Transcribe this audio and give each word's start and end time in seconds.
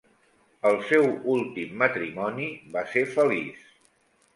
El 0.69 0.77
seu 0.93 1.05
últim 1.35 1.77
matrimoni 1.85 2.51
va 2.77 2.87
ser 2.97 3.09
feliç. 3.17 3.67